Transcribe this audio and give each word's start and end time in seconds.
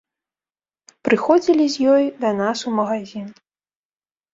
Прыходзілі 1.09 1.65
з 1.75 1.95
ёй 1.99 2.03
да 2.27 2.35
нас 2.43 2.57
у 2.69 2.77
магазін. 2.83 3.25